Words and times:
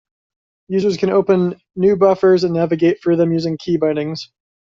Users 0.69 0.97
can 0.97 1.11
open 1.11 1.61
new 1.75 1.95
buffers 1.95 2.43
and 2.43 2.55
navigate 2.55 3.03
through 3.03 3.17
them 3.17 3.31
using 3.31 3.55
key 3.59 3.77
bindings. 3.77 4.31